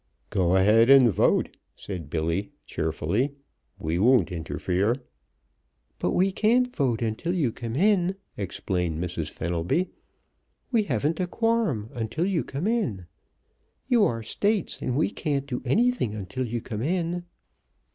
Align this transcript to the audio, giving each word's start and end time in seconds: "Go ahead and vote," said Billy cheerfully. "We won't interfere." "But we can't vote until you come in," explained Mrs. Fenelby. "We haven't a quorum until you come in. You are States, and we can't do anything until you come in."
"Go 0.31 0.55
ahead 0.55 0.89
and 0.89 1.13
vote," 1.13 1.57
said 1.75 2.09
Billy 2.09 2.53
cheerfully. 2.65 3.35
"We 3.77 3.99
won't 3.99 4.31
interfere." 4.31 4.95
"But 5.99 6.09
we 6.09 6.31
can't 6.31 6.75
vote 6.75 7.03
until 7.03 7.35
you 7.35 7.51
come 7.51 7.75
in," 7.75 8.15
explained 8.35 8.99
Mrs. 8.99 9.29
Fenelby. 9.29 9.91
"We 10.71 10.85
haven't 10.85 11.19
a 11.19 11.27
quorum 11.27 11.89
until 11.93 12.25
you 12.25 12.43
come 12.43 12.65
in. 12.65 13.05
You 13.87 14.03
are 14.05 14.23
States, 14.23 14.81
and 14.81 14.95
we 14.97 15.11
can't 15.11 15.45
do 15.45 15.61
anything 15.65 16.15
until 16.15 16.47
you 16.47 16.61
come 16.61 16.81
in." 16.81 17.25